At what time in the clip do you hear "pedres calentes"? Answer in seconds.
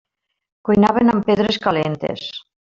1.29-2.27